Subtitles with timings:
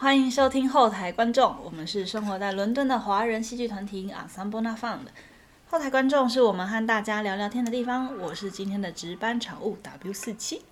[0.00, 5.00] 欢迎收听后台观众，我们是生活在伦敦的华人戏剧团体 Ensemble Not Found。
[5.68, 10.62] 后台观众是我们和大家聊聊天的地方，我是今天的值班场务 W 四七。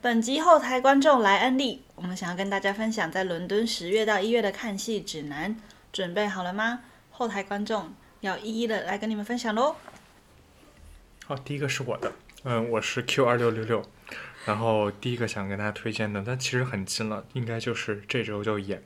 [0.00, 5.56] 本集后台观众来安利，我们想要跟大家分享在伦敦十月到一月的看戏指南，
[5.92, 6.82] 准备好了吗？
[7.10, 9.74] 后台观众要一一的来跟你们分享喽。
[11.26, 12.12] 好，第一个是我的，
[12.44, 13.84] 嗯，我是 Q 二六六六，
[14.46, 18.82] 然后第一个想跟大家推荐的，但其实很近了，应该就是这周就演，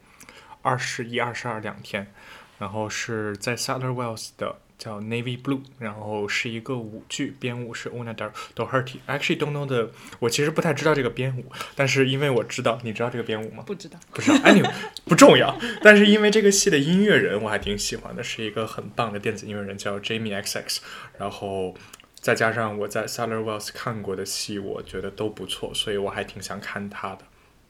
[0.62, 2.12] 二十一、二十二两天，
[2.59, 8.96] 然后是在 Sadler Wells 的叫 Navy Blue，然后是一个舞剧，编舞是 Una Dar Doherty。
[9.07, 11.45] Actually don't know the，我其实不太知道这个编舞，
[11.76, 13.63] 但是因为我知道，你知道这个编舞吗？
[13.66, 14.73] 不知道，不知道，anyway
[15.04, 15.54] 不重要。
[15.82, 20.79] 但是因为这个戏的音乐人我还挺喜欢的，是一个很棒的电子音乐人，叫 Jamie XX。
[21.18, 21.74] 然后
[22.21, 27.23] 再加上我在 Sadler Wells 看过的戏，我觉得都不错，所以我还挺想看他的。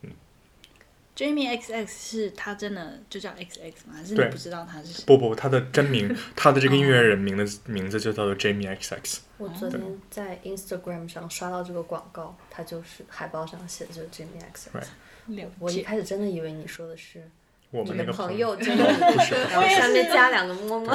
[0.03, 0.11] 嗯
[1.17, 3.95] Jamie XX 是他真的就叫 XX 吗？
[3.95, 5.05] 还是你不知道他是谁？
[5.07, 9.19] 不不，他的真名， 他的这个音乐人名的名字就叫做 Jamie XX。
[9.37, 14.71] 我昨天在 Instagram 上刷到这个广告，他就是海报上写的就是 Jamie X。
[14.73, 15.83] Right 我一。
[15.83, 17.29] 开始真的以为你说的是
[17.71, 18.55] 我们那个朋友。
[18.57, 20.93] 不 Jimmy，是，然后下面加两个么么。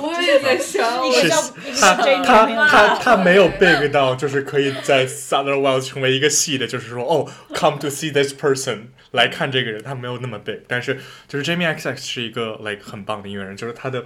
[0.00, 12.56] 我也在想，一个是他他他他没有 big 到，就是可以在 Southern Wild 成为一个系的，就是说哦，come to see this person 来看这个人，他没有那么 big，但是就是 Jamie XX 是一个
[12.62, 14.04] like 很棒的音乐人，就是他的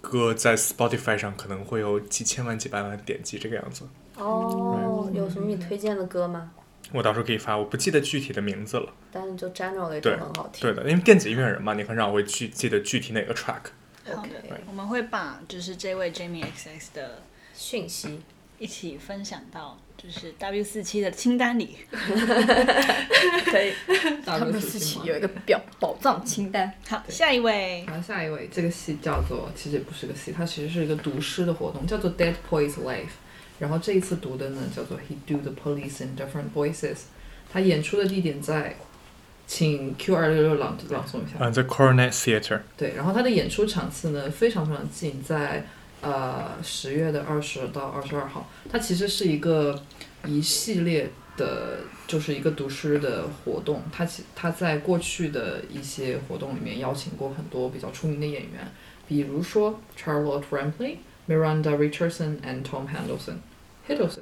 [0.00, 3.84] 歌在 Spotify 上可能会有几千万、几百万点击这个样子。
[4.16, 6.50] 哦，有什么你推荐的歌吗？
[6.92, 8.92] 我到时候可以发，我不记得具体的名字了。
[9.12, 10.62] 但是就 generally 都很好听。
[10.62, 13.62] 对的，因为电子音乐人嘛，你很少会去记得具体哪个 track。
[14.04, 17.22] 好的 OK，我们会把就是这位 Jamie XX 的
[17.54, 18.20] 讯息。
[18.58, 21.78] 一起分享到就是 W 四七的清单里。
[23.46, 23.72] 可以。
[24.26, 26.70] W 四七有一个表宝藏清单。
[26.86, 33.16] 好，下一位然后下一位，这个戏叫做，其实也不是个戏，它其实是一个读诗的活动，叫做 Dead Poets Life。
[33.60, 36.96] 然后这一次读的呢，叫做 He Do the Police in Different Voices。
[37.52, 38.76] 他演出的地点在，
[39.46, 41.36] 请 Q 二六六朗朗诵一下。
[41.38, 42.60] 嗯，在 Coronet Theatre。
[42.76, 45.66] 对，然后他的演出场次呢非常非常近，在
[46.00, 48.48] 呃十月的二十到二十二号。
[48.70, 49.82] 它其实是一个
[50.24, 53.82] 一系列的，就是一个读诗的活动。
[53.92, 58.72] 它其它在过去的一些活动里面邀请过很多比较出名的演员，
[59.06, 60.96] 比如说 Charlotte Rampling、
[61.28, 63.34] Miranda Richardson and Tom Henderson。
[63.90, 64.20] Hiddleston。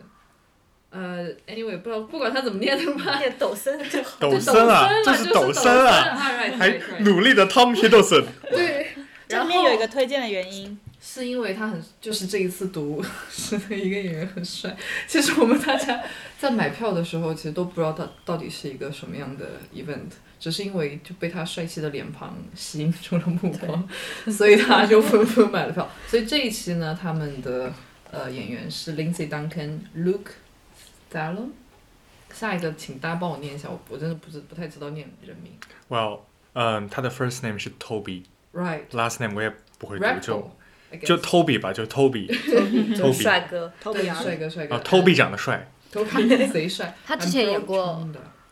[0.90, 4.16] 呃，anyway，不知道不管他怎么念的吧，念抖森就好。
[4.20, 8.24] 抖森啊，这就是抖森啊，还还努力的 Tom Hiddleston。
[8.50, 8.86] 对，
[9.28, 14.74] 然后面有一个推荐的原因，是因为他很，就是这一次读 是的一个演员很帅。
[15.06, 16.00] 其实我们大家
[16.38, 23.86] 在买票的时候，其实都不知道他到底是一个什么样的 event，只是因为就被他帅气的脸庞吸引住了目光，
[24.32, 25.86] 所以他就纷纷买了票。
[26.06, 27.70] 所以这一期呢，他们的
[28.10, 30.32] 呃演员是 Lindsay Duncan、Luke
[31.12, 31.48] Zalo
[32.32, 35.52] 下一个，请大家帮我念一下，我我真的不是不太知道念人名。
[35.88, 36.20] Well，
[36.52, 38.24] 嗯，他的 first name 是 Toby。
[38.52, 40.50] Right，last name 我也不会读，就
[41.04, 42.26] 就 Toby 吧，就 Toby，
[42.97, 44.74] 就帅哥，Toby 帅哥帅哥。
[44.74, 48.06] 啊，Toby 长得帅，Toby 贼帅，他之前演过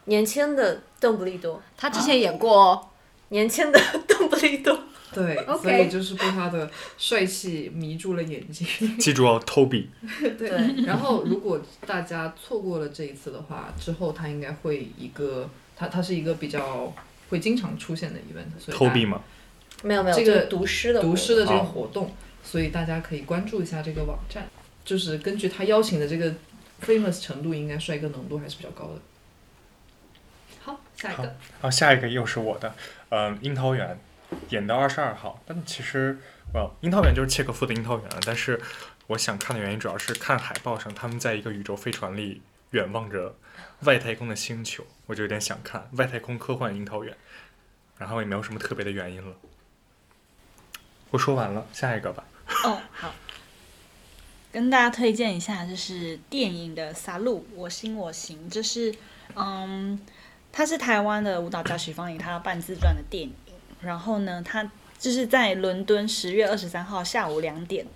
[0.05, 2.93] 年轻的邓布利多，他之前演过
[3.31, 4.79] 年轻的邓布利多，
[5.13, 8.67] 对所以就是被他的帅气迷住了眼睛。
[8.99, 9.87] 记住哦，Toby。
[10.37, 16.93] 对，然后如果大家错过了这一次的话，之后他应该会一个，他他是一个比较
[17.31, 19.23] 会经常出现的 event，所以 Toby 吗？
[19.83, 24.49] 没有没有，这个读诗的读诗的这个哦活动，所以大家可以关注一下这个网站，
[24.85, 26.35] 就是根据他邀请的这个
[26.85, 29.01] famous 程度，应该帅哥浓度还是比较高的。
[30.63, 32.75] 好，下一个，好，下一个又是我的，
[33.11, 33.99] 嗯，樱桃园，
[34.51, 35.43] 演到二十二号。
[35.47, 36.19] 但其实
[36.55, 38.19] 哇樱桃园就是契诃夫的樱桃园了。
[38.25, 38.61] 但是
[39.07, 43.35] 我想看的原因主要是看海报上他们在一个宇宙飞船里远望着
[43.81, 47.17] 外太空的星球，我就有点想看外太空科幻樱桃园。
[47.99, 49.35] 然后也没有什么特别的原因了。
[51.11, 52.25] 我说完了，下一个吧。
[52.65, 53.15] 哦，好，
[54.53, 58.95] 跟大家推荐一下，就是电影的《杀戮我心我行》，这是
[59.35, 59.99] 嗯，
[60.53, 63.33] 他是台湾的舞蹈家许芳宜她半自传的电影。
[63.87, 67.87] 然后呢，他就是在伦敦十月二十三号下午两点，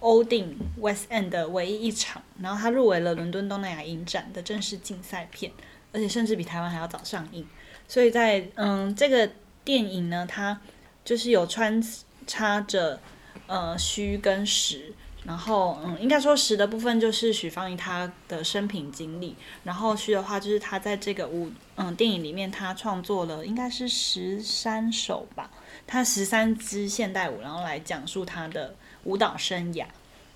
[0.00, 2.22] 欧定 West End 的唯一一场。
[2.40, 5.52] 然后他入围了伦敦东南亚影展的正式竞赛片，
[5.92, 7.46] 而且甚至比台湾还要早上映。
[7.86, 9.30] 所以在嗯这个
[9.62, 10.60] 电影呢，它
[11.04, 11.80] 就是有穿
[12.26, 12.98] 插着
[13.46, 14.92] 呃虚跟实。
[15.26, 25.50] 然后，嗯，应该说实的部分就是许芳宜她的生平经历，然后虚的话就是她在这个舞，嗯，电影里面她创作了应该是十三首吧，
[25.86, 29.86] 她十三支现代舞，然后来讲述她的舞蹈生涯。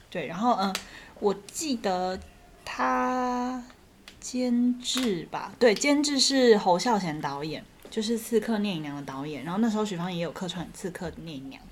[0.08, 0.74] 对，然后嗯，
[1.20, 2.18] 我记得
[2.64, 3.62] 她
[4.18, 11.62] 监制吧，对，监制是侯孝贤导演，就是《刺客聂隐娘》的导演，然后那时候许芳宜也有客串《刺客聂隐娘》。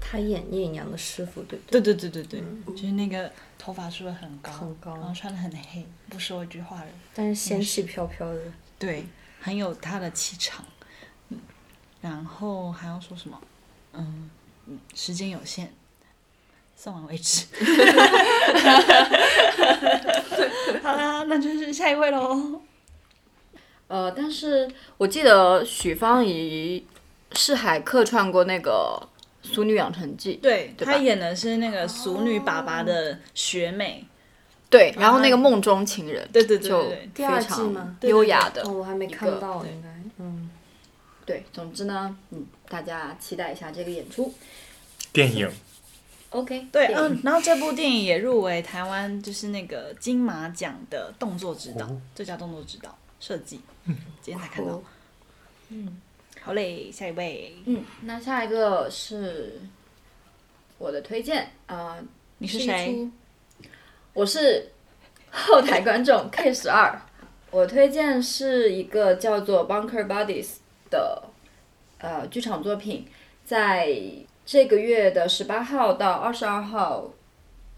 [0.00, 1.80] 他演聂隐娘的师傅，对不对？
[1.80, 8.40] 对对对对对，就是那个头发梳的很高，很高然后穿的很黑，不说一句话的，但是仙气飘飘的。
[8.78, 9.04] 对，
[9.40, 10.64] 很有他的气场。
[11.30, 11.38] 嗯，
[12.00, 13.40] 然后还要说什么？
[13.92, 14.30] 嗯
[14.66, 15.72] 嗯，时间有限，
[16.76, 17.46] 送完为止。
[20.82, 22.60] 好啦，那就是下一位喽。
[23.88, 26.86] 呃，但是我记得许芳宜
[27.32, 29.08] 是还客串过那个
[29.44, 34.04] 《俗女养成记》，对他演的是那个俗女爸爸的学妹。
[34.70, 39.88] 对，然后那个梦中情人，对对对非常优雅的哦，我还没看到，应该，
[40.18, 40.50] 嗯，
[41.24, 44.34] 对，总之呢，嗯，大家期待一下这个演出。
[45.12, 45.48] 电影。
[46.30, 52.00] OK，对，嗯，然后这部电影也入围台湾就是那个金马奖的动作指导，哦。
[52.12, 53.60] 最佳动作指导设计。
[53.84, 54.82] 今天才看到。
[55.68, 56.00] 嗯，
[56.44, 59.62] 好嘞，下一位，嗯，那下一个是
[60.76, 62.04] 我的推荐啊、呃
[62.36, 63.08] 你是谁？
[64.12, 64.70] 我是
[65.30, 67.00] 后台观众 K 十二，
[67.50, 70.56] 我推荐是一个叫做 Bunker Buddies
[70.90, 71.22] 的
[71.96, 73.06] 呃剧场作品，
[73.46, 73.98] 在
[74.44, 77.14] 这个月的十八号到二十二号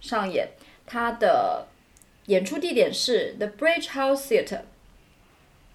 [0.00, 0.48] 上演。
[0.84, 1.68] 它的
[2.26, 4.62] 演出地点是 The Bridge House Theatre。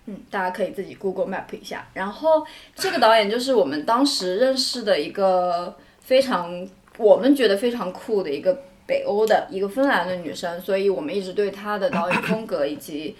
[0.05, 1.87] 嗯，大家可以自己 Google Map 一下。
[1.93, 2.45] 然后
[2.75, 6.67] 这个导演就是我们当时认识的一个非常
[6.97, 13.15] 我们觉得非常酷的一个北欧的一个芬兰的女生，所以我们一直对她的导演风格以及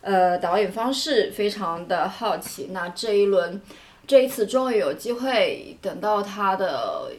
[0.00, 2.70] 呃导演方式非常的好奇。
[2.72, 3.60] 那这一轮
[4.06, 7.12] 这一次终于有机会等到她的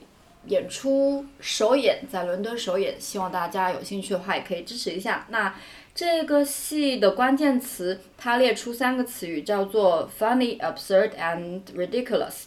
[0.47, 5.25] 演出首演，在伦敦首演，希望大家有兴趣的话也可以支持一下。
[5.29, 5.55] 那
[5.95, 12.45] 这个戏的关键词，它列出三个词语，叫做 funny、absurd and ridiculous。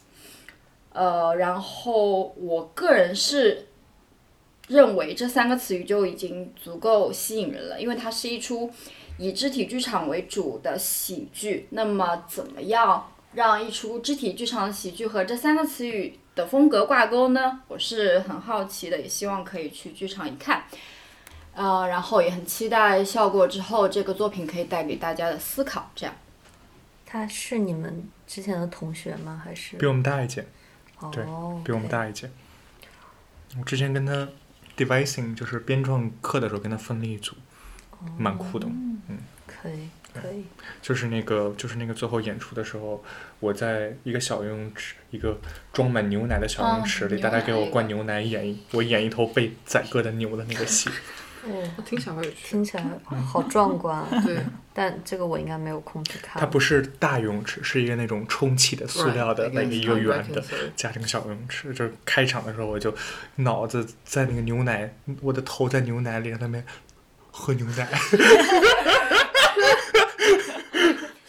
[0.92, 3.68] 呃，然后我个人是
[4.66, 8.68] 认为这三个词语就已经足够吸引人了，因为它是一出
[9.18, 11.68] 以肢体剧场为主的喜剧。
[11.70, 17.60] 那么，怎么样让一出肢体剧场喜剧和这三个词语的风格挂钩呢？
[17.68, 20.64] 我是很好奇的，也希望可以去剧场一看。
[21.56, 25.90] 呃，然后也很期待效果之后这个作品可以带给大家的思考。
[25.94, 26.14] 这样，
[27.06, 29.40] 他是你们之前的同学吗？
[29.42, 30.46] 还是比我们大一届，
[31.10, 32.30] 对哦，比我们大一届。
[33.58, 34.28] 我之前跟他
[34.76, 37.34] devising 就是编创课的时候跟他分了一组，
[38.18, 38.66] 蛮酷的。
[38.68, 40.44] 嗯可以可以，
[40.82, 43.02] 就是那个就是那个最后演出的时候，
[43.40, 45.38] 我在一个小游泳池，一个
[45.72, 50.90] 装满牛奶的小游泳池里，嗯大家给我灌牛奶，演一我演一头被宰割的牛的那个戏。
[51.48, 52.36] 哦，听起来好有趣。
[52.48, 52.84] 听起来
[53.24, 54.08] 好壮观啊！
[54.26, 54.38] 对，
[54.74, 56.40] 但这个我应该没有空去看。
[56.40, 60.42] 它不是大游泳池，是一个那种充气的塑料的那个一个圆的
[60.76, 61.72] 这个小游泳池。
[61.72, 62.94] 就是开场的时候，我就
[63.36, 66.64] 脑子在那个牛奶，我的头在牛奶里，在那边
[67.30, 67.88] 喝牛奶。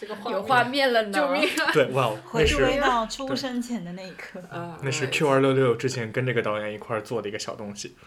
[0.00, 1.12] 这个有画面了呢！
[1.12, 1.72] 救命啊！
[1.72, 4.40] 对，哇，哦，那回归到出生前的那一刻。
[4.50, 7.94] 啊那是 Q 二六六之前跟这个导演一块儿做的一个小东西。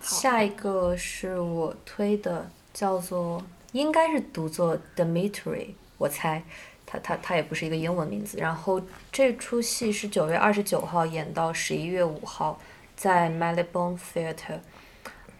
[0.00, 3.42] 下一个是我推的，叫做
[3.72, 6.42] 应该是读作 Dmitry，我猜，
[6.86, 8.38] 它它它也不是一个英文名字。
[8.38, 8.80] 然后
[9.12, 12.60] 这出戏是九月二十九号演到十一月五号，
[12.96, 14.60] 在 Marylebone Theatre。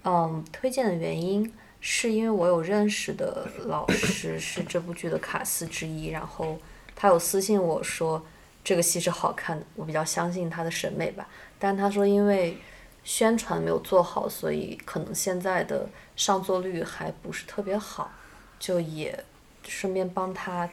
[0.04, 6.58] 嗯，推荐的原因是因为我有认识的老师是这部剧的卡司之一，然后
[6.94, 8.24] 他有私信我说
[8.62, 11.26] 这个戏是好看的，我比较相信他的审美吧。
[11.58, 12.56] 但他说因为
[13.04, 18.10] 宣传没有做好，所以可能现在的上座率还不是特别好，
[18.58, 19.24] 就也
[19.66, 20.68] 顺便帮他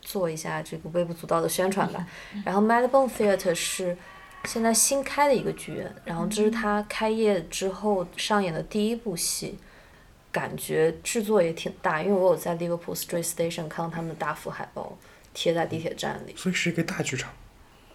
[0.00, 2.06] 做一下这个微不足道的宣传吧。
[2.44, 3.96] 然后 Marylebone Theatre 是
[4.44, 9.58] 现在新开的一个剧院，然后这是他开业之后上演的第一部戏。
[10.32, 14.96] 感觉制作也挺大，因为我有在 Liverpool Street Station 看到他们的大幅海报
[15.34, 16.32] 贴在地铁站里。
[16.36, 17.32] 所以是一个大剧场。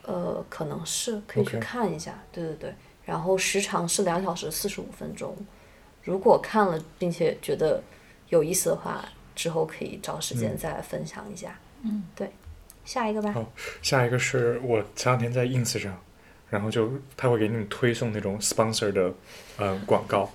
[0.01, 2.75] 呃，可能是可以去看一下对对对。
[3.05, 5.37] 然后时长是两小时四十五分钟，
[6.03, 7.81] 如果看了并且觉得
[8.29, 11.59] 有意思的话，之后可以找时间再来分享一下。
[11.83, 12.31] 嗯，对，
[12.83, 13.31] 下一个吧。
[13.31, 16.01] 好下一个是我前两天在 ins 上，
[16.49, 19.13] 然后就他会给你们推送那种 sponsor 的
[19.57, 20.31] 呃广告，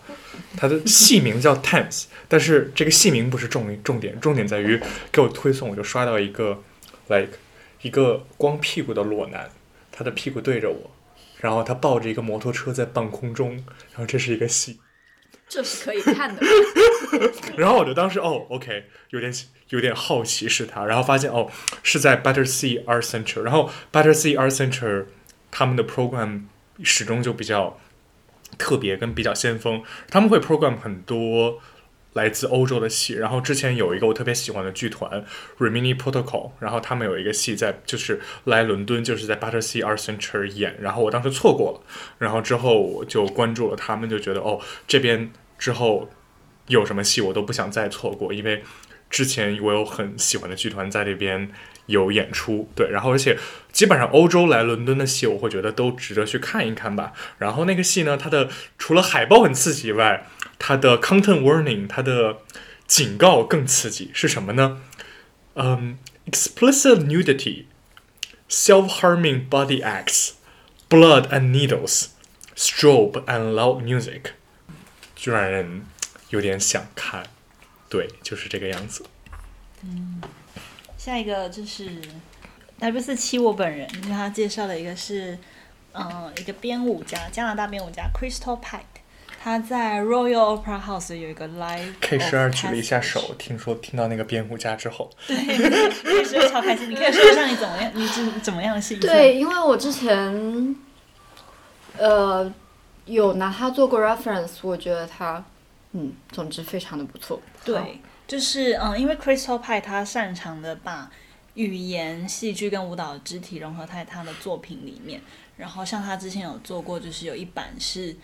[0.56, 6.62] 它的戏名叫 Tense，但是这个戏名不是重重点，重点在于给我推送，我就刷到一个
[7.08, 7.32] like
[7.82, 9.50] 一个光屁股的裸男，
[9.90, 10.90] 他的屁股对着我，
[11.40, 13.52] 然后他抱着一个摩托车在半空中，
[13.90, 14.80] 然后这是一个戏，
[15.48, 16.42] 这是可以看的。
[17.56, 19.32] 然后我就当时哦，OK，有点
[19.70, 21.50] 有点好奇是他，然后发现哦
[21.82, 25.06] 是在 Battersea Art Center，然后 Battersea Art Center
[25.50, 26.42] 他们的 program
[26.82, 27.78] 始终就比较
[28.58, 31.60] 特别跟比较先锋，他们会 program 很多
[32.14, 35.24] 来自欧洲的戏，然后之前有一个我特别喜欢的剧团
[35.58, 41.80] Remini Protocol，然后他们有一个戏在就是来伦敦就是在 Battersea Art Center 演，然后我当时错过了，
[42.18, 46.10] 然后之后我就关注了他们，就觉得哦这边之后
[46.66, 48.64] 有什么戏我都不想再错过，因为
[49.08, 51.50] 之前我有很喜欢的剧团在这边
[51.86, 53.38] 有演出，对，然后而且
[53.72, 57.12] 基本上欧洲来伦敦的戏，我会觉得都值得去看一看吧。
[57.38, 58.48] 然后那个戏呢，它的
[58.78, 60.26] 除了海报很刺激以外，
[60.60, 62.42] 它的 content warning，它的
[62.86, 64.82] 警告更刺激，是什么呢？
[65.54, 67.64] 嗯、e x p l i c i t nudity,
[68.48, 70.34] self-harming body acts,
[70.88, 72.08] blood and needles,
[72.54, 74.32] strobe and loud music，
[75.16, 75.86] 就让人
[76.28, 77.24] 有点想看。
[77.88, 79.06] 对，就是这个样子。
[79.82, 80.20] 嗯
[80.98, 81.90] 下一个就是
[82.78, 85.38] W 四七，我本人，因为他介绍了一个是，
[85.92, 88.80] 嗯、一个编舞家，加拿大编舞家 Crystal pie
[89.42, 91.94] 他在 Royal Opera House 有一个 live。
[91.98, 93.34] K 十二举了一下手，。
[93.38, 96.90] 听说听到那个编舞家之后，对，K 十二超开心。
[96.90, 99.10] 你可以说一下你怎么样，你怎怎么样的兴奋？
[99.10, 100.76] 对，因为我之前，
[101.96, 102.52] 呃，
[103.06, 105.42] 有拿他做过 reference，我觉得他，
[105.92, 107.40] 嗯，总之非常的不错。
[107.64, 111.10] 对，就是嗯，因为 Crystal Pie 他擅长的把
[111.54, 115.22] 语言、戏剧跟舞蹈的肢体融合在他的作品里面。
[115.56, 118.14] 然后像他之前有做过，就是有一版是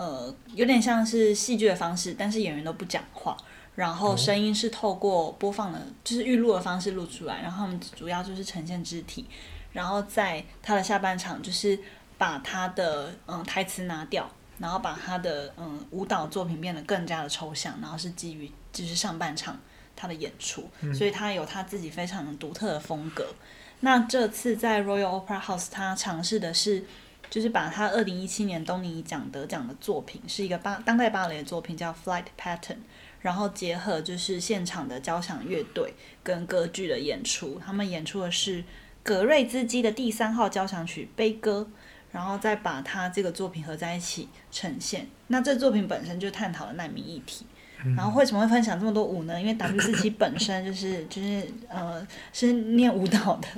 [0.00, 3.36] 呃有点像是戏剧的方式，但是演员都不讲话，
[3.74, 9.26] 然后声音是透过播放的，就是预录的方式录出来，然后他们主要就是呈现肢体。
[9.74, 11.78] 然后在他的下半场就是
[12.16, 14.28] 把他的嗯台词拿掉，
[14.58, 19.60] 然后把他的嗯舞蹈作品变得更加的抽象，然后是基于就是上半场
[19.94, 23.26] 他的演出，所以他有他自己非常独特的风格。
[23.80, 26.84] 那这次在 Royal Opera House，他尝试的是，
[27.30, 32.78] 就是把他二零一七年东尼奖得奖的作品，是一个芭当代芭蕾的作品，叫 Flight Pattern，
[33.20, 35.94] 然后结合就是现场的交响乐队
[36.24, 38.64] 跟歌剧的演出，他们演出的是
[39.02, 41.68] 格瑞兹基的第三号交响曲《悲歌》，
[42.10, 45.06] 然后再把他这个作品合在一起呈现。
[45.28, 47.46] 那这作品本身就探讨了难民议题。
[47.96, 49.40] 然后为什么会分享这么多舞呢？
[49.40, 53.48] 因为 W 四七本身就是就是呃是念舞蹈的，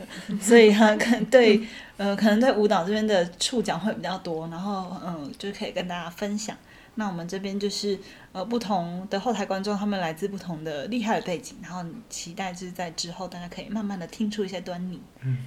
[0.40, 1.60] 所以他可能对
[1.96, 6.56] 呃可能对舞蹈这边的触角会比较多，然后嗯就是可以跟大家分享。
[6.94, 7.98] 那我们这边就是
[8.32, 15.00] 呃不同的后台观众，他们来自不同的厉害的背景，然后期待就是在之后大家可以慢慢的听出一些端倪。
[15.22, 15.38] 嗯。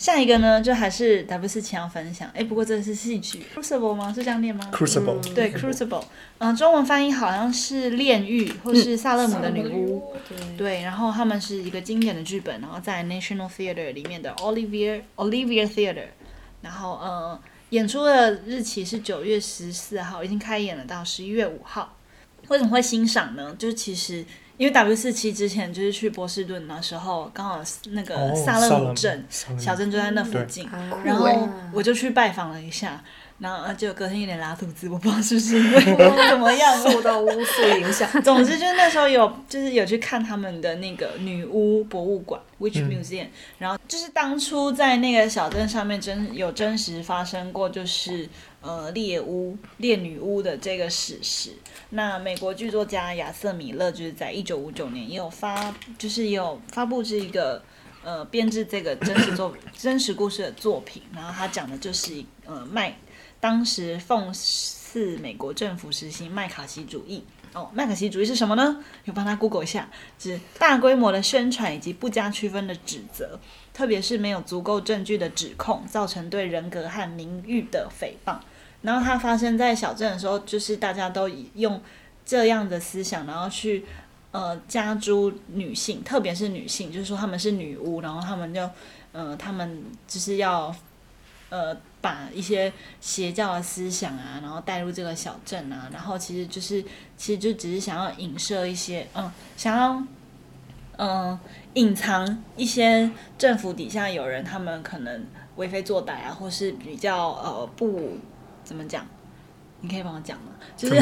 [0.00, 2.30] 下一个呢，就还是 W 四七要分享。
[2.32, 4.10] 哎，不过这是戏剧 Crucible 吗？
[4.10, 6.02] 是这样念吗 Crucible，、对，Crucible，
[6.38, 10.14] 嗯、中文翻译好像是炼狱或是萨勒姆的女巫。
[10.26, 16.06] 对，对，然后他们是一个经典的剧本，然后在 National Theatre 里面的 Olivier Olivier Theatre，
[16.62, 17.38] 然后呃
[17.68, 21.98] 演出的日期是九月十四号，已经开演了到十一月五号。
[22.48, 23.54] 为什么会欣赏呢？
[23.58, 24.24] 就是其实
[24.60, 27.62] 因为 W 四七之前就是去波士顿的时候，刚好
[27.92, 29.24] 那个哦萨勒姆镇、
[29.58, 31.26] 小镇就在那附近，啊然后
[31.72, 33.02] 我就去拜访了一下，
[33.40, 35.80] 然后呃就隔天有点拉肚子，我不知道是不是因为
[36.28, 38.08] 怎么样，受到巫术影响。
[38.22, 43.26] 总之就是那时候有就是有去看他们的那个女巫博物馆 （Witch 嗯 Museum），、
[43.58, 48.28] 然后就是当初在那个小镇上面真有真实发生过，就是
[48.60, 51.50] 呃猎巫猎女巫的这个史实。
[51.90, 57.62] 那美国剧作家亚瑟米勒就是在一九五九年也有发，就是也有发布这一个。
[58.02, 62.96] 呃，编制这个真实作 真实故事的作品，然后他讲的就是一呃麦
[63.40, 67.24] 当时奉祀美国政府实行麦卡锡主义。
[67.52, 68.84] 哦，麦卡锡主义是什么呢？
[69.06, 73.40] 有帮他 Google 一下，指大规模的宣传以及不加区分的指责，
[73.74, 78.36] 特别是没有足够证据的指控，造成对人格和名誉的诽谤。
[78.82, 81.82] 然后它发生在小镇的时候，就是大家都以用
[82.24, 83.84] 这样的思想，然后去
[84.30, 88.70] 呃加诸女性，特别是女性，就是说她们是女巫，然后她们就
[89.10, 90.72] 呃她们就是要
[91.48, 96.82] 呃把一些邪教的思想啊，然后带入这个小镇啊，然后其实就是
[97.16, 100.02] 其实就只是想要影射一些嗯想要
[100.96, 101.38] 嗯
[101.74, 105.26] 隐藏一些政府底下有人他们可能
[105.56, 108.16] 为非作歹啊，或是比较呃不
[108.64, 109.06] 怎么讲。
[109.80, 110.52] 你可以帮我讲吗？
[110.76, 110.94] 就是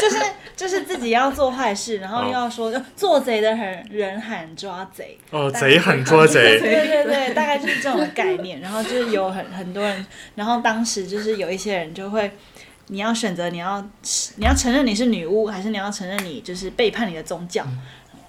[0.00, 0.18] 就是
[0.56, 8.60] 就是自己要做坏事，然后又要说做贼的人人喊抓贼，哦，贼喊捉贼， 对对对，大概就是这种概念。
[8.60, 12.30] 然后就是有很很多人，然后当时就是有一些人就会，
[12.88, 13.80] 你要选择你要
[14.36, 17.66] 你要承认你是女巫，还是你要承认你就是背叛你的宗教，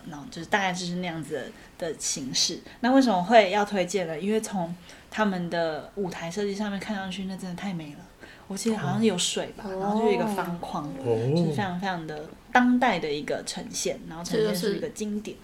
[0.10, 2.60] 然后就是大概就是那样子的形式。
[2.79, 4.20] 那为什么会要推荐呢？
[4.20, 4.75] 因为从
[5.12, 8.03] 他们的舞台设计上面看上去，那真的太美了。
[8.48, 15.36] 我记得好像是有水吧，然后就是一个方框，就是非常非常的当代的一个呈现，然后呈现出一个经典。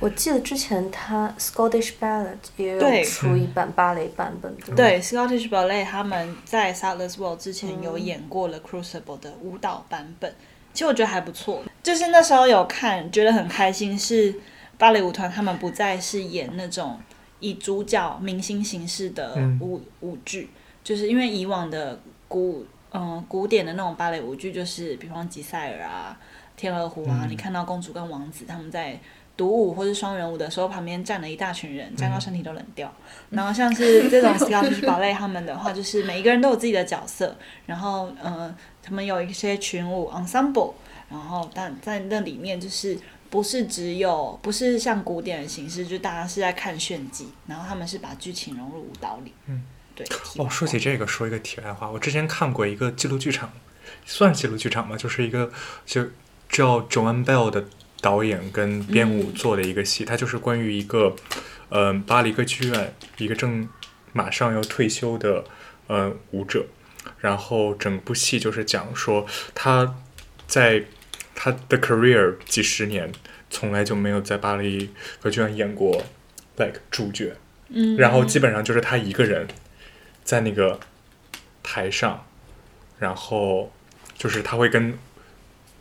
[0.00, 3.00] 我记得之前他 Scottish Ballet 也对。
[3.00, 10.34] 有出一版芭蕾版本的，对，Scottish Ballet 他们在 Sadler's World 之前有演过了 Crucible 的舞蹈版本，
[10.72, 11.62] 其实我觉得还不错。
[11.82, 14.34] 就是那时候有看，觉得很开心，是
[14.78, 16.98] 芭蕾舞团他们不再是演那种
[17.40, 20.48] 以主角明星形式的舞、舞剧，
[20.82, 26.18] 就是因为以往的古嗯古典的那种芭蕾舞剧，就是比方吉赛尔啊、
[26.56, 28.98] 天鹅湖啊，你看到公主跟王子他们在。
[29.36, 32.92] 独舞或是双人舞的时候，旁边站了一大群人，站到身体都冷掉。
[33.30, 37.34] 然后像是这种 Scottish Ballet 他们的话，就是每一个人都有自己的角色，
[37.64, 40.74] 然后嗯，他们有一些群舞 ensemble，
[41.08, 42.98] 然后但在那里面就是
[43.30, 49.32] 不是只有不是像古典的形式，就大家是在看炫技，然后他们是把剧情融入舞蹈里。
[49.46, 49.62] 嗯，
[50.04, 50.44] 对。
[50.44, 53.52] 哦，说起这个，说一个题外话，我之前看过一个纪录剧场，
[54.04, 55.50] 算纪录剧场吧，就是一个
[55.86, 56.06] 就
[56.48, 57.64] 叫 Joan Bell 的。
[58.02, 61.14] 导演跟编舞做的一个戏，它就是关于一个，
[61.68, 63.68] 呃，巴黎歌剧院一个正
[64.14, 65.44] 马上要退休的
[65.86, 66.64] 呃舞者，
[67.18, 69.96] 然后整部戏就是讲说他
[70.46, 70.82] 在
[71.34, 73.12] 他的 career 几十年
[73.50, 74.88] 从来就没有在巴黎
[75.20, 76.02] 歌剧院演过
[76.56, 77.36] like 主角，
[77.68, 79.46] 嗯，然后基本上就是他一个人
[80.30, 80.78] 在那个
[81.60, 82.24] 台上，
[83.00, 83.72] 然后
[84.16, 84.96] 就是他会跟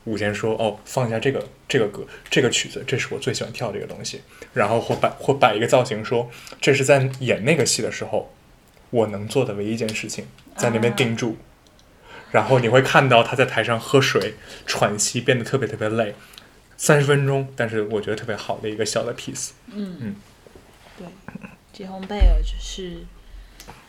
[0.05, 1.47] 舞监说哦放下这个。
[1.69, 4.23] 这个歌，这个曲子，这是我最喜欢跳这个东西。
[4.55, 6.27] 然后或摆或摆一个造型，说
[6.59, 8.33] 这是在演那个戏的时候，
[8.89, 11.37] 我能做的唯一一件事情，在那边定住。
[12.31, 14.33] 然后你会看到他在台上喝水、
[14.65, 16.15] 喘息，变得特别特别累。
[16.75, 19.51] 三十分钟，但是我觉得特别好的一个小的 piece。
[19.71, 20.15] 嗯嗯，
[20.97, 21.05] 对，
[21.71, 23.03] 吉红贝尔就是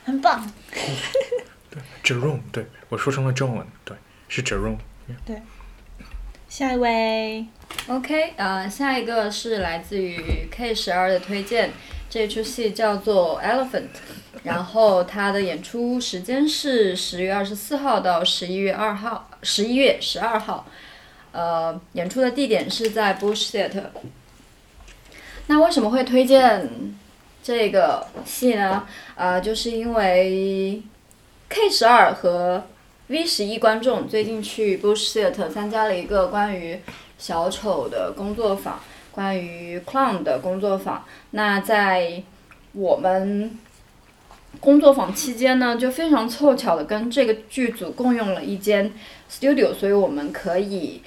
[0.05, 0.51] 很棒。
[1.71, 3.97] 对，Jerome，对我说成了中文，对，
[4.29, 4.79] 是 Jerome。
[5.25, 5.41] 对，
[6.49, 7.47] 下一位。
[7.87, 11.71] OK，呃，下一个是来自于 K 十二的推荐，
[12.09, 13.89] 这出戏叫做 Elephant，
[14.43, 20.67] 然后它的演出时间是十月二十四号到十一月二号，十一月十二号，
[21.31, 23.91] 呃，演出的地点是在 Bush Theatre。
[25.47, 26.69] 那为什么会推荐
[27.43, 28.87] 这个戏呢？
[29.15, 30.83] 呃，就是因为
[31.49, 32.65] K 十二和
[33.09, 36.81] V 十一观众最近去 Bustet 参加了一个关于
[37.19, 38.79] 小丑的工作坊，
[39.11, 41.05] 关于 clown 的工作坊。
[41.31, 42.23] 那在
[42.73, 43.59] 我们
[44.61, 48.93] 工作坊期间呢，就非常凑巧的跟这个剧组共用了一间
[49.31, 51.03] studio，所以我们可以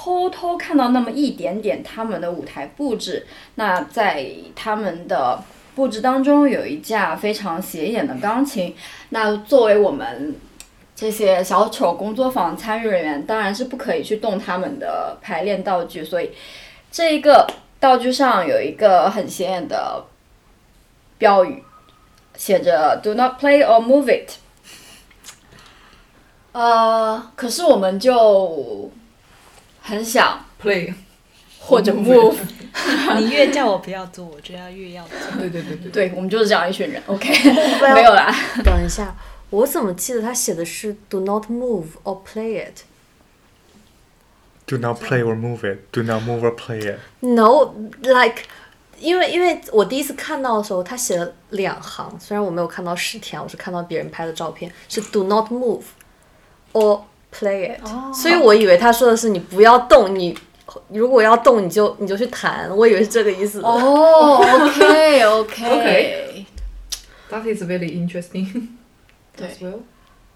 [0.00, 3.26] 偷偷看到那么一点点他们的舞台布置。
[3.56, 5.42] 那在他们的
[5.74, 8.76] 布置当中，有一架非常显眼的钢琴。
[9.08, 10.36] 那作为我们
[10.94, 16.30] 这些小丑工作坊参与人员当然是不可以去动他们的排练道具，所以
[16.92, 17.44] 这一个
[17.80, 20.04] 道具上有一个很显眼的
[21.18, 21.64] 标语，
[22.36, 24.34] 写着 “Do not play or move it”。
[26.52, 28.90] 呃，可是我们就
[29.88, 30.92] 很想 play
[31.58, 32.36] 或者 move，
[33.18, 35.16] 你越叫我不要做，我就要越要做。
[35.38, 37.02] 对对对对对我们就是这样一群人。
[37.06, 37.32] OK，
[37.94, 38.30] 没有啦。
[38.62, 39.16] 等一下，
[39.50, 42.82] 我怎么记得他写的是 “Do not move or play it”。
[44.66, 45.78] Do not play or move it.
[45.92, 46.98] Do not move or play it.
[47.20, 48.42] No, like，
[49.00, 55.84] 因为因为我第一次看到的时候，他写了两行，虽然我没有看到实体啊，我是看到别人拍的照片，是 Do not move
[56.74, 57.00] or
[57.38, 60.36] play it，、所以我以为他说的是你不要动，你
[60.88, 63.60] 如果要动你就你就去弹，我以为是这个意思。
[63.62, 66.44] 哦， OK，OK，Okay.
[67.30, 68.68] That is very interesting.
[69.36, 69.48] 对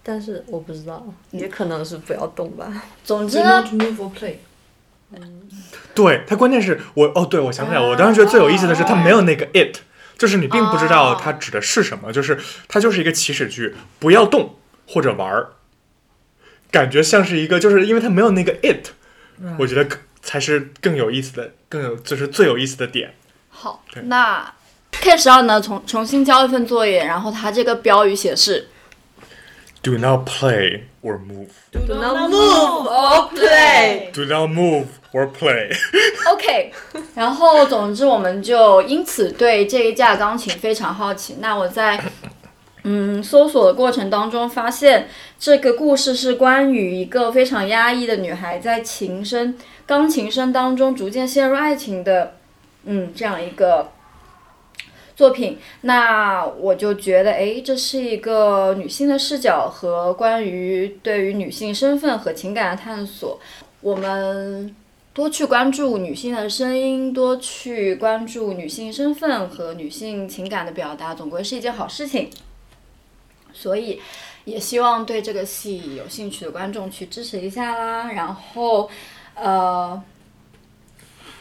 [0.03, 2.71] 但是我不知道，也可能是不要动吧。
[3.03, 4.35] 总之 Do 呢 not，move or play。
[5.93, 9.77] 对他关键是我哦，对我想起来，我当时觉得最有意思的是他没有那个 it，
[10.17, 14.55] 就是你并不知道它指的是什么，就是它就是一个祈使句，不要动
[14.87, 15.49] 或者玩儿，
[16.73, 18.87] 感觉像是一个，就是因为它没有那个 it，
[19.59, 23.13] 我觉得可才是更有意思的，更有就是最有意思的点。
[23.49, 24.51] 好，那
[24.91, 28.67] K 十二呢重重新交一份作业，然后它这个标语写是
[29.83, 31.49] Do not play or move.
[31.71, 34.11] Do not move or play。
[34.11, 35.75] Do not move or play.
[36.31, 36.71] OK，
[37.13, 41.37] 然后总之我们就因此对这一架钢琴非常好奇。
[41.39, 42.01] 那我在
[42.83, 45.07] 嗯搜索的过程当中发现，
[45.39, 52.35] 这个故事是关于一个非常压抑的女孩在琴声、钢琴声当中逐渐陷入爱情的，
[52.83, 53.91] 嗯，这样一个
[55.15, 55.57] 作品。
[55.81, 63.39] 那我就觉得，哎，这是一个女性的视角和关于对于女性身份和情感的探索。
[63.79, 64.75] 我们
[65.13, 72.29] 多去关注女性的声音，多去关注女性身份和女性情感的表达，总归是一件好事情。
[73.53, 74.01] 所以，
[74.45, 78.11] 也希望对这个戏有兴趣的观众去支持一下啦。
[78.11, 78.89] 然后，
[79.35, 80.01] 呃，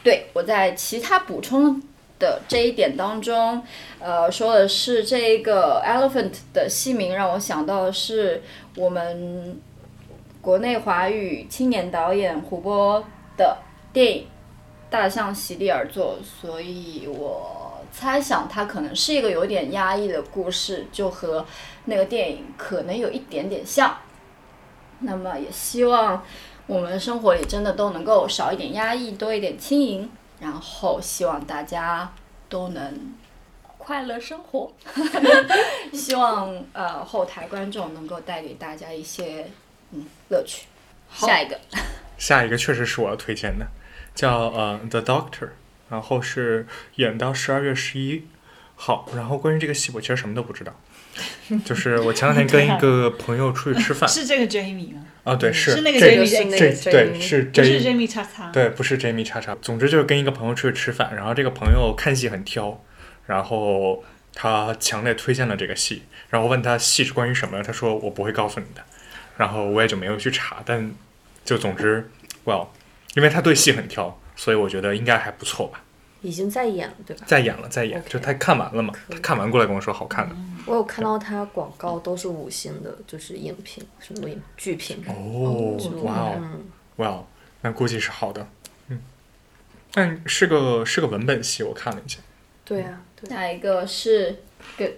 [0.05, 1.83] 对我在其他补充
[2.19, 3.63] 的这一点当中，
[3.99, 8.43] 呃，说的是这个 Elephant 的戏名，让我想到的是
[8.77, 9.61] 我们
[10.41, 13.05] 国内华语青年导演胡波
[13.37, 13.59] 的
[13.93, 14.23] 电影
[14.91, 21.47] 《大象席地而坐》，所以我猜想它可能是一个有点压抑的故事，就和
[21.85, 23.97] 那个电影可能有一点点像。
[25.01, 26.25] 那么也希望
[26.67, 32.13] 我们生活里真的都能够少一点压抑，多一点轻盈，然后希望大家
[32.49, 33.15] 都能
[33.79, 34.73] 快乐生活。
[35.93, 39.47] 希望呃后台观众能够带给大家一些
[39.91, 40.67] 嗯乐趣。
[41.15, 41.59] 下一个，
[42.17, 43.67] 下一个确实是我要推荐的，
[44.15, 45.47] 叫呃《The Doctor》，
[45.93, 48.25] 然后是演到十二月十一
[48.75, 49.07] 号。
[49.15, 50.75] 然后关于这个戏，我其实什么都不知道。
[51.63, 55.05] 就是我前两天跟一个朋友出去吃饭 是这个 Jamie 吗？
[55.25, 56.51] 啊，对，是是那个 Jamie
[56.91, 58.51] 对是不是 Jamie 叉叉。
[58.51, 59.55] 对，不是 Jamie 叉叉。
[59.61, 62.83] 总之就是跟一个朋友出去吃饭，然后这个朋友看戏很挑，
[63.27, 64.03] 然后
[64.35, 68.83] 他强烈推荐了这个戏，然后问他戏是关于什么的，他说我不会告诉你的，
[69.37, 70.91] 然后我也就没有去查，但
[71.45, 72.09] 就总之
[72.47, 72.69] ，well，
[73.15, 75.81] 因为他对戏很挑，所以我觉得应该还不错吧。
[76.21, 77.25] 已经在演了，对吧？
[77.29, 80.35] 在演了，在演就他看完了嘛，他看完过来跟我说好看的。
[80.67, 85.01] 我有看到他广告都是五星的，就是影评，什么影剧评。
[85.07, 86.65] 哦，哇哦，嗯，
[86.97, 87.27] 哇哦，
[87.61, 88.45] 那估计是好的，
[88.89, 89.01] 嗯，
[89.93, 92.19] 但是个是个文本戏，我看了一下。
[92.65, 93.31] 对啊，对。
[93.31, 94.43] 下一个是
[94.77, 94.91] Good，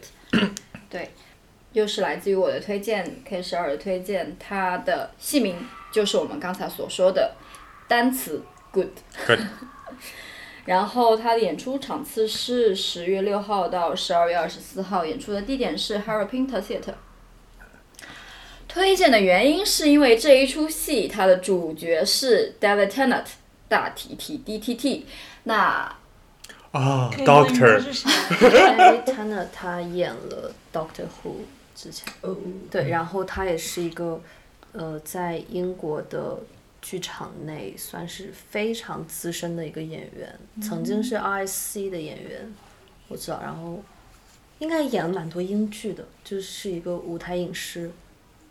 [0.88, 1.10] 对，
[1.72, 5.56] 又是来自于我的推荐 K 十二的推荐，它的戏名
[5.92, 7.34] 就是我们刚才所说的
[7.86, 8.42] 单词
[8.74, 8.88] Good。
[9.26, 9.40] Good
[10.66, 16.94] 然后他的演出场次是十月六号到十二月二十四号，演出的地点是 Harry Pinter Theatre。
[18.66, 23.26] 推荐的原因是因为这一出戏它的主角是 David Tennant，
[23.68, 25.06] 大提提 D T T。
[25.44, 25.94] 那
[26.72, 31.42] 啊，Doctor，是谁 Harry Tanner 他演了 Doctor Who
[31.76, 32.36] 之前，哦，
[32.70, 34.20] 对，然后他也是一个
[34.72, 36.38] 呃，在英国的
[36.84, 42.52] 剧场内算是非常资深的一个演员，曾经是 RSC 的演员，
[43.08, 43.82] 我知道，然后
[44.58, 47.90] 应该演了蛮多英剧的，就是一个舞台影视，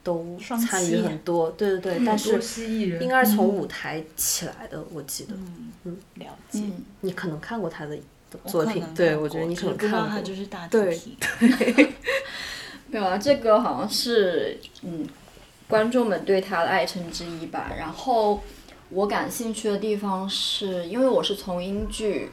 [0.03, 2.67] 都参与很多，对对对，但是
[2.99, 5.35] 应该是从舞台起来的，我记得。
[5.83, 6.59] 嗯，了解。
[6.63, 7.95] 嗯，你可能看过他的
[8.47, 10.17] 作品，对我觉得你可能过不知道看过。
[10.17, 11.15] 他就是大对提
[12.89, 15.07] 没有啊，这个好像是嗯，
[15.73, 17.71] 观众们对他的爱称之一吧。
[17.79, 18.43] 然后
[18.89, 22.29] 我感兴趣的地方是因为我是从英剧，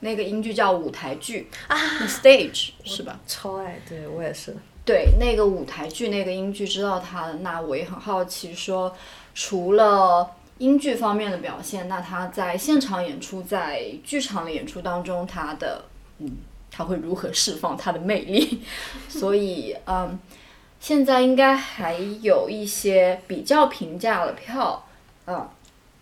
[0.00, 3.18] 那个英剧叫舞台剧啊，stage 是吧？
[3.26, 4.54] 超爱，对我也是。
[4.84, 8.94] 对那个舞台剧那个英剧知道他的，那我也很好奇说，
[9.34, 15.86] 除了英剧方面的表现，那他在现场演出，在剧场的演出当中，他的
[16.18, 16.36] 嗯，
[16.70, 18.60] 他会如何释放他的魅力？
[19.08, 20.18] 所以嗯，
[20.80, 24.88] 现在应该还有一些比较平价的票，
[25.26, 25.48] 嗯，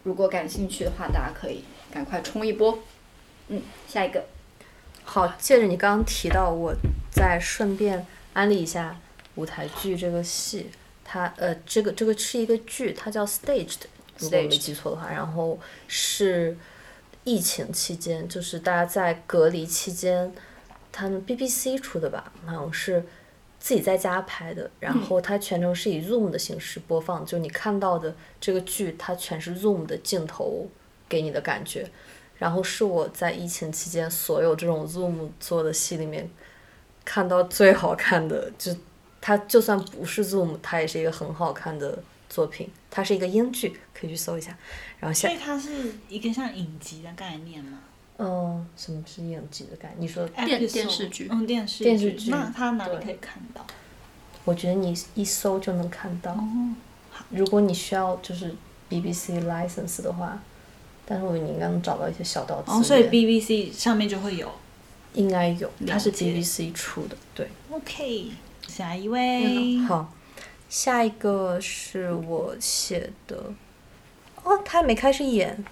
[0.04, 2.78] 如果感兴趣的话，大家可以赶快冲一波。
[3.48, 4.24] 嗯，下一个。
[5.02, 6.72] 好，借着你刚刚提到，我
[7.10, 8.96] 再顺便安利一下
[9.34, 10.70] 舞台剧这个戏。
[11.04, 13.80] 它呃，这个这个是一个剧，它叫 Staged，
[14.18, 15.10] 如果我没记错的话。
[15.10, 16.56] 然后是
[17.24, 20.30] 疫情期间，就是大家在隔离期间，
[20.92, 23.06] 他们 BBC 出的吧，好像是
[23.58, 30.68] 自己在家拍的，然后它全程是以 Zoom 的形式播放，就你看到的这个剧，它全是 Zoom 的镜头
[31.08, 31.90] 给你的感觉。
[32.38, 36.30] 然后是我在疫情期间所有这种 Zoom 做的戏里面
[37.04, 38.74] 看到最好看的，就
[39.20, 42.70] 它就算不是 Zoom，它也是一个很好看的作品。
[42.90, 44.56] 它是一个英剧，可以去搜一下。
[45.00, 47.80] 然后下所以它是一个像影集的概念吗？
[48.18, 49.96] 嗯，什么是影集的感觉？
[50.00, 53.64] 你说，电电视剧嗯，电视电视剧那它哪里可以看到？
[54.44, 56.32] 我觉得你一搜就能看到。
[56.32, 56.74] 哦，
[57.30, 58.54] 如果你需要就是
[58.90, 60.40] BBC license 的话，
[61.06, 62.80] 但是我觉得你应该能找到一些小道资源。
[62.80, 64.50] 哦，所以 BBC 上面就会有。
[65.14, 67.48] 应该有，它是了解 BBC 出的，对。
[67.70, 68.30] OK，
[68.68, 69.78] 下一位。
[69.78, 70.12] 好，
[70.68, 73.52] 下一个是我写的，
[74.44, 75.64] 哦，他还没开始演，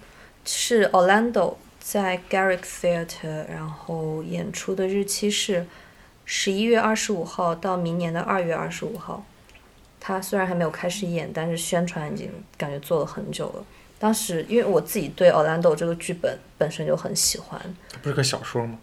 [0.43, 1.55] 是 Orlando
[1.89, 5.65] 在 Garrick Theatre，然后演出的日期是
[6.25, 9.23] 十一月二十五号到明年的二月二十五号。
[9.97, 13.63] 他虽然还没有开始演，但是宣传已经感觉做了很久了。
[13.97, 18.77] 当时因为我自己对 Orlando 这个剧本本身就很喜欢它不是个小说吗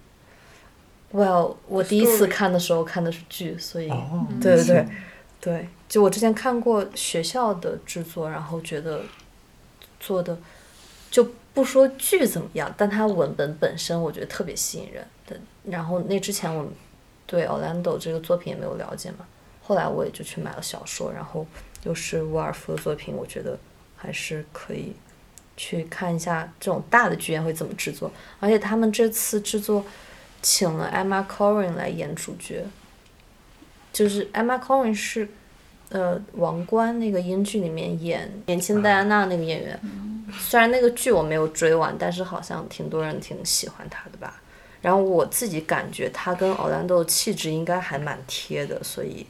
[1.12, 4.88] ？，Well，我第一次看的时候看的是剧，所以哦，对对对，
[5.42, 9.02] 对，就我之前看过学校的制作，然后觉得
[10.00, 10.38] 做的
[11.10, 15.36] 就不说剧怎么样，但它文本本身我觉得特别吸引人的。
[15.64, 16.68] 然后那之前我
[17.26, 19.24] 对 Orlando 这个作品也没有了解嘛，
[19.62, 21.46] 后来我也就去买了小说，然后
[21.84, 23.58] 又是沃尔夫的作品，我觉得
[23.96, 24.94] 还是可以
[25.56, 29.84] 去看一下这种大的剧院会怎么制作，而且他们这次制作
[30.42, 32.66] 请了 Emma Corrin 来演主角。
[33.92, 35.28] 就是 Emma Corrin 是，
[35.90, 39.78] 呃，《王冠》那个英剧里面演年轻戴安娜那个演员。
[40.38, 44.42] 虽然那个剧我没有追完，但是好像挺多人挺喜欢她的吧。
[44.82, 49.26] 然后我自己感觉她跟奥兰多的气质应该还蛮贴的，所以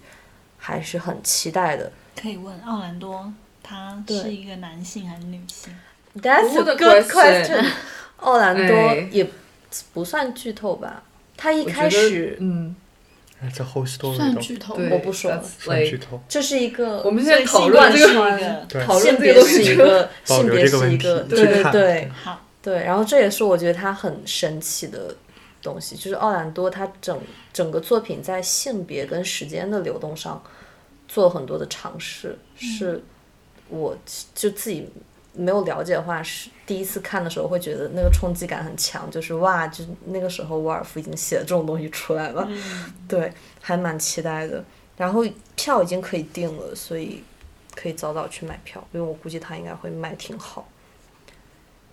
[0.57, 1.93] 还是很期待的。
[2.21, 5.75] 可以问奥兰多，他是一个男性还是女性
[6.17, 7.67] ？That's a Good question。
[8.19, 9.29] 奥兰多哎也
[9.93, 11.03] 不算剧透吧？
[11.37, 12.75] 他一开始嗯，
[13.51, 14.75] 算剧透。
[14.91, 16.21] 我不说了算剧透。
[16.29, 22.85] 这是一个我们现在讨论是 一个对讨论性别是一个性别是一个，题对对对好，对。
[22.85, 25.15] 然后这也是我觉得他很神奇的
[25.63, 27.19] 东西，就是奥兰多他整
[27.53, 30.43] 整个作品在性别跟时间的流动上
[31.09, 33.03] 做很多的尝试，是
[33.69, 33.97] 我
[34.35, 34.89] 就自己
[35.37, 42.49] 没有了解的话，是第一次看的时候会觉得那个冲击感很强，就是哇，就那个时候沃尔夫已经写了这种东西出来了，
[43.09, 44.65] 对，还蛮期待的。
[44.97, 45.25] 然后
[45.57, 47.23] 票已经可以订了，所以
[47.75, 50.69] 可以早早去买票，因为我估计他应该会卖挺好。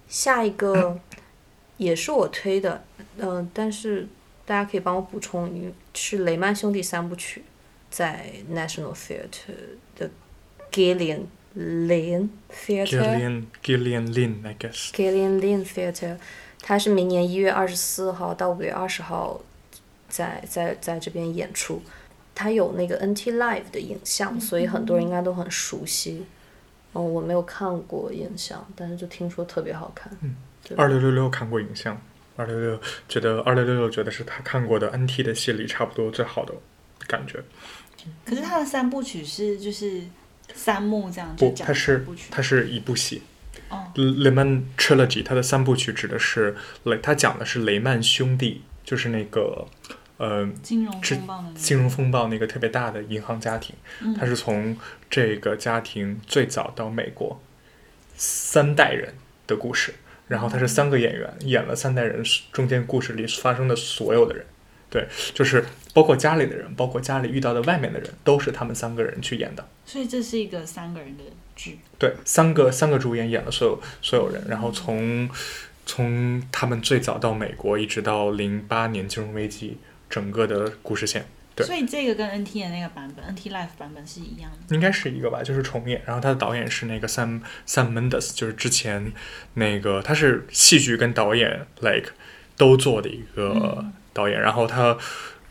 [0.08, 0.99] 下一个
[1.77, 2.84] 也是我推的，
[3.17, 4.08] 嗯、但是
[4.45, 7.43] 大家可以帮我补充，是雷曼兄弟三部曲，
[7.89, 10.10] 在 National Theatre 的
[10.71, 11.21] Gillian
[11.56, 13.02] Lane Theatre。
[13.02, 14.92] Gillian Gillian Lin，I guess。
[14.92, 16.18] Gillian Lin Theatre，
[16.62, 19.42] 它是明年一月二十四号到五月二十号
[20.08, 21.82] 在在在这边演出。
[22.34, 26.26] 它有那个 NT Live 的影像，所以很多人应该都很熟悉。
[26.94, 30.12] 哦，我没有看过影像，但是就听说特别好看。
[30.22, 30.36] 嗯
[30.78, 32.00] 二六六六看过影像，
[32.36, 36.54] 二六六觉得二六六六觉得是他看过的 NT 的戏里差不多最好的
[37.08, 37.44] 感觉。
[38.24, 40.02] 可是他的三部曲是就是
[40.54, 43.22] 三幕这样不就，讲它是它是一部戏。
[43.70, 43.92] 哦。
[43.96, 49.68] Lemon Trilogy，它的三部曲指的是雷，它讲的是雷曼兄弟，就是那个
[50.18, 51.60] 呃金融是风暴的那个。
[51.60, 54.14] 金融风暴那个特别大的银行家庭，嗯。
[54.14, 54.78] 它是从
[55.10, 57.42] 这个家庭最早到美国
[58.16, 59.14] 三代人
[59.48, 59.94] 的故事，
[60.28, 64.46] 然后它是三个演员演了三代人中间故事里发生的所有的人，
[64.91, 69.65] 对，就是包括家里的人，包括家里遇到的外面的人，都是他们三个人去演的。
[69.86, 71.23] 所以这是一个三个人的
[71.56, 71.80] 剧。
[71.97, 75.30] 对，三个三个主演演了所有所有人，然后从
[75.86, 79.77] 从他们最早到美国，一直到零八年金融危机，
[80.10, 81.25] 整个的故事线
[81.56, 84.75] 对所以这个跟 NT 的那个版本，NT Life 版本是一样的。
[84.75, 86.01] 应该是一个吧，就是重演。
[86.06, 89.12] 然后他的导演是那个 Sam Sam Mendes，就是之前
[89.56, 92.12] 那个他是戏剧跟导演 like
[92.56, 94.39] 都做的一个导演。
[94.39, 94.97] 然后他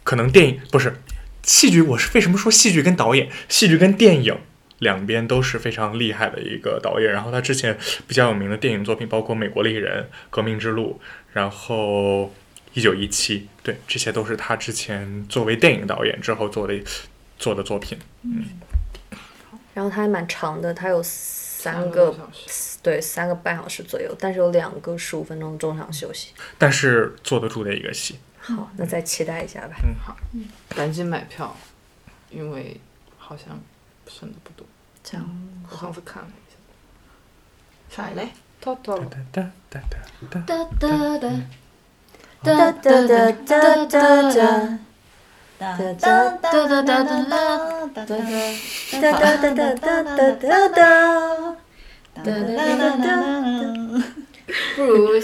[0.05, 0.95] 可能电影不是
[1.43, 3.29] 戏剧，我是为什么说戏剧跟导演？
[3.49, 4.39] 戏剧跟电影
[4.79, 7.13] 两边都是非常厉害的一个导演。
[7.13, 11.01] 然后他之前比较有名的电影作品包括《美国丽人》《革命之路》，
[11.33, 12.33] 然后。
[12.73, 16.81] 一九一七，对，这些都是他之前作为电影导演之后做的
[17.37, 17.99] 做的作品。
[18.23, 18.45] 嗯
[19.75, 22.15] 然后他还蛮长的，他有三三个
[22.83, 26.29] 对三个半小时左右，但是有两个十五分钟中场休息。
[26.57, 28.17] 但是坐得住的一个戏。
[28.57, 30.17] 好，那再期待一下吧嗯好。
[30.69, 31.57] 赶紧买票。
[32.31, 32.81] 因为
[33.19, 33.59] 好像
[34.09, 34.65] 剩的不多。
[35.03, 35.27] 这样
[35.69, 38.03] 我上次看了一下。
[38.03, 38.29] 好嘞。
[38.63, 39.81] Totoro 哒哒哒
[40.31, 40.41] 哒哒。
[40.47, 41.29] 哒哒哒
[42.43, 43.53] 哒哒哒
[43.87, 43.99] 哒哒
[44.33, 44.79] 哒。
[45.59, 50.03] 哒哒哒哒哒哒哒哒哒哒哒哒哒哒
[52.15, 52.29] 哒哒
[52.77, 53.09] 哒哒。
[54.77, 55.21] 不如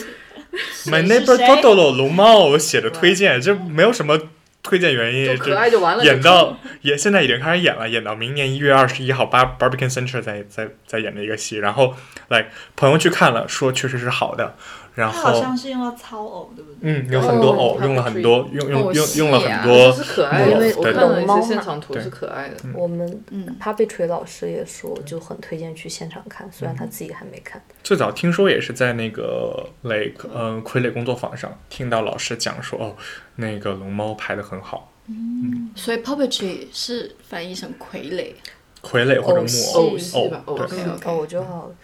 [0.87, 4.19] My neighbor 谁？Totoro 龙猫我写的推荐，这没有什么
[4.63, 6.05] 推荐原因，就可爱就完了。
[6.05, 11.95] 演 到也现在已经开始演了，演到明年一月二十一号，巴 Barbican Center 在在在演的一个戏，然后
[12.29, 14.57] 来朋友去看了，说确实是好的，
[15.05, 16.79] 好像是用了操偶，对不对？
[16.83, 22.57] 嗯有很多哦偶，用了很多用用哦用用了很多是可爱的，因为我看了一龙猫现场图是可爱的。
[22.75, 23.57] 我们嗯。
[23.61, 27.61] Puppetry 老师也说，就很推荐去现场看，虽然他自己还没看。
[27.83, 32.97] 最早听说也是在那个 like 嗯、傀儡工作坊上听到老师讲说哦
[33.35, 35.71] 那个龙猫拍的很好，嗯。
[35.75, 38.33] 所以 puppetry 是翻译成傀儡。
[38.83, 40.75] 傀儡或者木偶戏偶戏吧，偶对戏。
[40.77, 41.11] OK，OK。
[41.11, 41.75] 哦，就好了。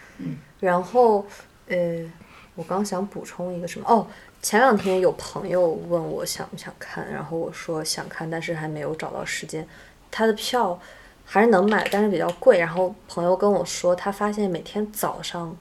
[0.61, 1.27] 然后，
[1.67, 1.77] 呃，
[2.55, 3.87] 我刚想补充一个什么？
[3.89, 4.07] 哦，
[4.43, 9.67] 前两天有朋友问我想不想看，然后我说想看，但是还没有找到时间。
[10.11, 10.79] 他的票
[11.25, 12.59] 还是能买，但是比较贵。
[12.59, 15.57] 然后朋友跟我说，他发现每天早上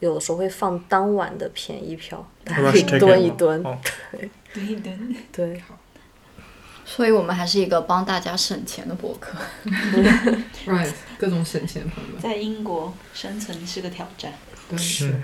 [0.00, 3.64] 有的时候会放当晚的便宜票，大家可以蹲一吗蹲。
[3.64, 3.78] 哦
[4.10, 4.30] 对
[4.76, 4.98] 对，
[5.30, 5.62] 对，
[6.84, 9.38] 所以我们还是一个帮大家省钱的博客。
[10.66, 12.20] Right，各种省钱朋友们。
[12.20, 14.32] 在英国生存是个挑战。
[14.68, 15.22] 对，嗯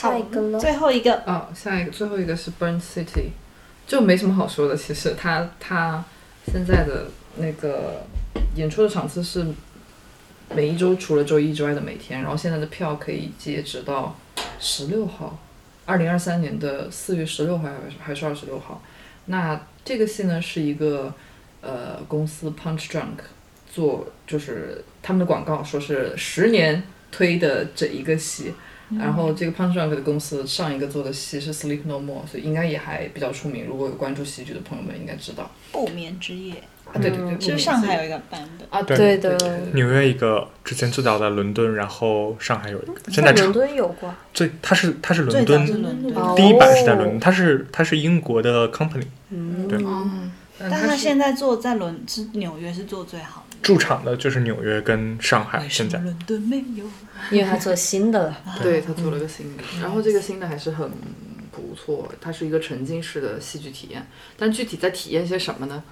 [0.00, 0.60] 下一个了。
[0.60, 3.30] 最后一个，哦，下一个最后一个是 Burn City，
[3.84, 4.76] 就没什么好说的。
[4.76, 6.04] 其实他他
[6.46, 8.06] 现在的那个
[8.54, 9.44] 演出的场次是
[10.54, 14.16] 每一周除了周一之外的每天，然后现在的票可以截止到
[14.60, 15.36] 十六号，
[15.84, 18.80] 二零二三年的四月十六号还是还是二十六号。
[19.26, 21.12] 那这个戏呢是一个
[21.60, 23.18] 呃公司 Punch Drunk
[23.68, 28.54] 做，就是他们的广告说是十年推的这一个戏。
[28.96, 33.66] 然后这个 Punch Drunk 的公司上一个做的戏是 Sleep No More，所以应该也还比较出名。
[33.66, 37.40] 如果有关注戏剧的朋友们应该知道不眠之夜，啊，对对对，嗯。
[37.40, 38.68] 是上海有一个版本？
[38.70, 39.58] 啊，对对的。
[39.74, 44.14] 纽约一个，之前最早在伦敦，然后上海有一个，现在在伦敦有过。
[44.32, 46.34] 最它是它是伦敦伦敦，哦。
[46.36, 49.78] 第一版是在伦敦，它是它是英国的 company 嗯，对。
[49.84, 53.47] 嗯，但但他现在做在伦是纽约是做最好的。
[53.62, 56.84] 驻场的就是纽约跟上海，为什么现在伦敦没有？
[57.30, 58.42] 因为他做新的了。
[58.62, 60.90] 对他做了个新的，然后这个新的还是很
[61.50, 65.82] 不错，它是一个沉浸式的戏剧体验，但具体在体验些什么呢？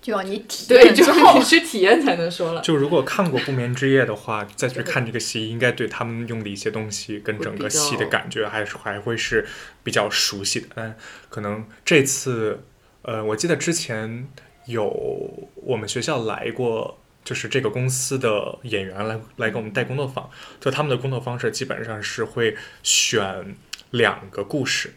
[0.00, 2.60] 就要你体对，就是你，去体验才能说了。
[2.60, 9.46] 就如果看过《不眠之夜》的话，再去看这个戏，应该对他们用的一些东西跟整个戏的感觉还是还会是
[9.82, 10.68] 比较熟悉的。
[10.76, 10.94] 嗯
[11.30, 12.64] 可能这次，
[13.00, 14.28] 呃，我记得之前
[14.66, 20.28] 有我们学校来过，就是这个公司的演员来来给我们带工作坊，
[20.60, 23.56] 就他们的工作方式基本上是会选
[23.90, 24.94] 两个故事，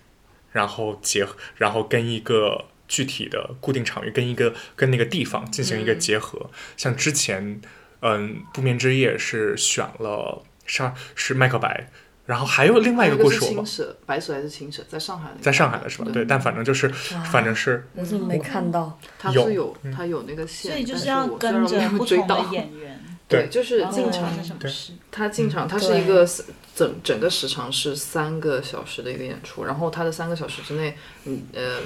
[0.52, 6.50] 然后结合，然后跟一个具体的固定场域，跟一个跟那个地方进行一个结合。
[6.76, 7.62] 像之前，
[8.02, 11.90] 嗯，《不眠之夜》是选了是是麦克白，
[12.28, 16.12] 然后还有另外一个故事，我们青蛇，白蛇还是青蛇，在上海那个在上海的是吧？
[16.14, 16.88] 对，但反正就是
[17.32, 19.00] 反正是我怎么没看到？
[19.18, 19.48] 它有。
[19.48, 22.52] 是有他有那个线，所以就但是要我虽然跟着我没有不同的追到。
[22.52, 23.48] 演员，对。
[23.50, 24.70] 就是进场发生什么对。
[24.70, 24.92] 事。
[25.10, 26.28] 它进场，他是一个
[26.76, 31.80] 整整个时长是三个小时的一个演出，然后他的三个小时之内，嗯呃，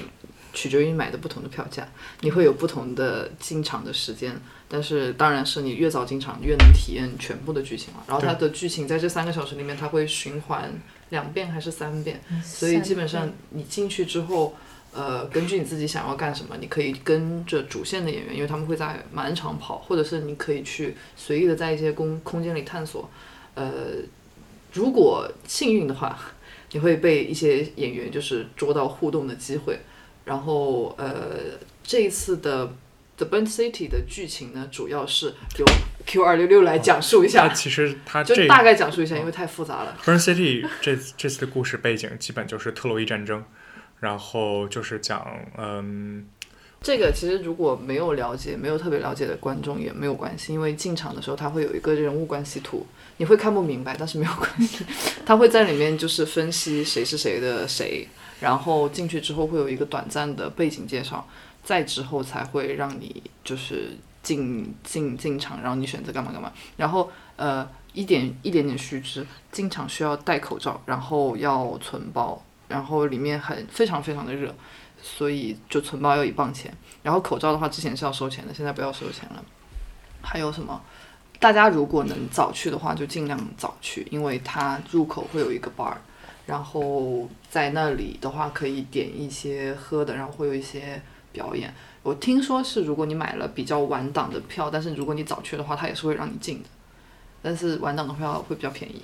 [0.52, 1.86] 取决于你买的不同的票价，
[2.20, 4.38] 你会有不同的进场的时间，
[4.72, 8.02] 但是当然是你越早进场越能体验全部的剧情了。
[8.08, 10.72] 然后它的剧情在这三个小时里面，它会循环
[11.10, 14.54] 两遍还是三遍，所以基本上你进去之后。
[14.94, 23.08] 呃，根据你自己想要干什么，你可以跟着主线的演员，因为他们会在满场跑，或者是你可以去随意的在一些空空间里探索。
[23.54, 23.72] 呃，
[24.74, 26.18] 如果幸运的话，
[26.72, 29.80] 你会被一些演员就是捉到互动的机会。
[30.26, 32.70] 然后呃，这一次的
[33.22, 35.66] The Burnt City 的剧情呢，主要是由
[36.06, 39.96] Q 二六六来讲述一它下，其实它这就大概讲述一下，因为太复杂了。
[40.04, 43.44] Burn City 这这次的故事背景基本就是特洛伊战争，
[44.00, 45.24] 然后就是讲
[45.56, 46.26] 嗯
[46.80, 52.84] 这个其实如果没有了解、没有特别了解的观众也没有关系，因为进场的时候它会有一个人物关系图，
[53.18, 54.84] 你会看不明白，但是没有关系，
[55.24, 58.08] 他会在里面就是分析谁是谁的谁，
[58.40, 61.24] 然后进去之后会有一个短暂的背景介绍，
[61.62, 74.54] 再之后才会让你就是进进进场，然后你选择干嘛干嘛，然后呃一点一点点须知，进场需要戴口罩，然后要存包，然后里面很非常非常的热。
[75.04, 76.72] 所以就存包要一磅钱。
[77.02, 79.44] 然后口罩的话，之前是要收钱的，现在不要收钱了。
[80.20, 80.80] 还有什么？
[81.40, 85.92] 大家如果能早去的话，就尽量早去，因为它入口会有一个 bar，
[86.46, 91.02] 然后在那里的话可以点一些喝的，然后会有一些
[91.32, 91.72] 表演。
[92.02, 96.68] 我听说是，如果你买了比较晚档的票，但是如果你早去的话，它也是会让你进的。
[97.44, 99.02] 但是晚档的票会比较便宜，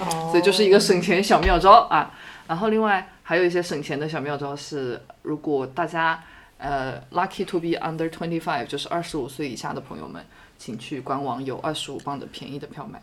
[0.00, 2.10] 哦 所以就是一个省钱小妙招啊。
[2.46, 6.22] 然后另外还有一些省钱的小妙招是，如果大家
[6.56, 10.24] 呃 lucky to be under twenty five，就是二十五岁以下的朋友们，
[10.58, 13.00] 请去官网有二十五磅的便宜的票买。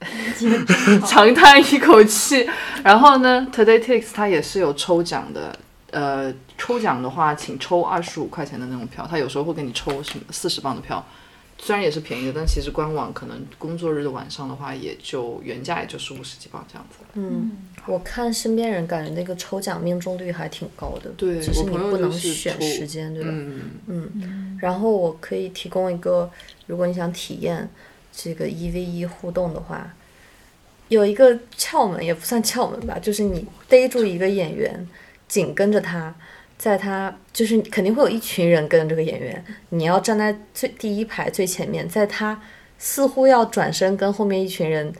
[1.06, 2.48] 长叹一口气，
[2.84, 5.58] 然后呢，Today Takes 它也是有抽奖的，
[5.90, 11.04] 呃，抽奖的话，请抽二十五块钱的那种票，他有时候会给你抽什么四十磅的票，
[11.56, 16.98] 虽然也是便宜的，但其实官网可能工作日的晚上的话，也就原价也就是五十几磅这样子。
[17.14, 17.52] 嗯，
[17.86, 23.30] 我看身边人感觉那个抽奖命中率还挺高的，对只是你不能选时间，对吧？
[23.86, 26.30] 嗯，然后我可以提供一个，
[26.66, 27.68] 如果你想体验
[28.12, 29.94] 这个一 v 一互动的话，
[30.88, 34.86] 有一个窍门，也不算窍门吧，就是你逮住一个演员，
[35.28, 36.14] 紧跟着他，
[36.56, 42.40] 在他就是肯定会有一群人跟着这个演员，你要站在最第一排最前面，在他
[42.78, 44.92] 似乎要转身跟后面一群人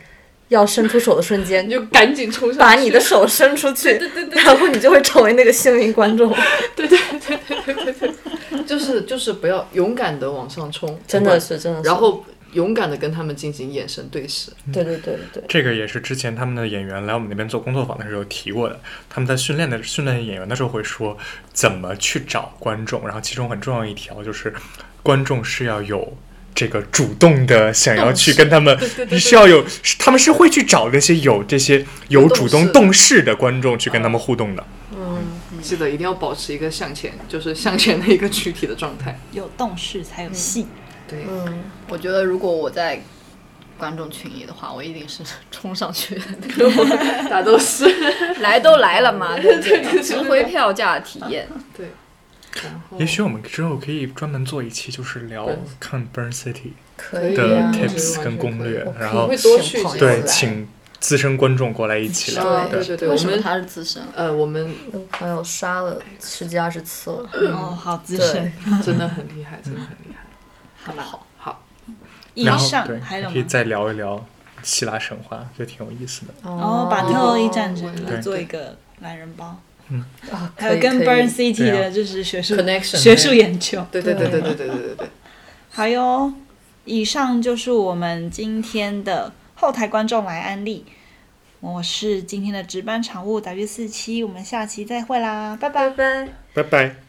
[0.48, 6.32] 要伸出手的瞬间你， 就赶紧冲上去，把你的手伸出去，对对对然后你就会成为那个幸运观众。
[6.76, 11.88] 对对对对对对对就是就是不要勇敢的往上冲，真的是，真的是。
[11.88, 14.50] 然后勇敢的跟他们进行眼神对视。
[14.72, 18.80] 对对对对对，这个也是之前他们的演员来我们那边做工作坊的时候提过的。
[19.08, 21.16] 他们在训练的训练演员的时候会说
[21.52, 24.52] 怎么去找观众，然后其中很重要一条就是
[25.02, 26.16] 观众是要有
[26.54, 29.64] 这个主动的想要去跟他们对对对是要有，
[29.98, 34.64] 他们是会去找那些有这些有主动动势的观众去跟他们互动的。
[34.92, 35.18] 嗯
[35.60, 39.18] 记得一定要保持一个向前，就是向前的一个躯体的状态。
[39.32, 40.66] 有动势才有戏。
[41.08, 43.00] 对，嗯，我觉得如果我在
[43.78, 46.24] 观众群里的话，我一定是 冲上去的。
[47.30, 47.86] 大家都是
[48.40, 50.02] 来都来了嘛， 对不对？
[50.02, 51.48] 值回票价体验。
[51.76, 51.88] 对。
[52.62, 55.48] 然后也许我们之后可以专门做一期，就是聊
[55.78, 59.30] 看 Burn City 可以的 tips 跟攻略然后
[59.98, 60.66] 对，请
[60.98, 62.66] 资深观众过来一起聊。
[62.68, 64.02] 对对对，为什么我们他是资深？
[64.16, 64.74] 呃，我们
[65.12, 67.28] 朋友刷了十几二十次了。
[67.52, 68.52] 哦，好资对深。
[68.82, 70.24] 真的很厉害，真的很厉害。
[70.82, 71.04] 好吧，
[71.38, 71.62] 好，
[72.34, 73.30] 以上还有？
[73.30, 74.24] 可以再聊一聊
[74.62, 76.34] 希腊神话，就挺有意思的。
[76.42, 79.56] 然后把特洛伊战对争做一个懒人包，
[79.88, 80.04] 嗯，
[80.56, 83.84] 还有跟 Burn City 的就是学术 Connection，学术研究。
[83.90, 85.08] 对对对对对对对对对。
[85.70, 86.32] 好哟，
[86.84, 90.84] 以上就是我们今天的后台观众来安利。
[91.60, 96.24] 我是今天的值班常务 W 四七，我们下期再会啦，拜拜拜。
[96.24, 96.28] 拜。
[96.54, 97.07] 拜拜。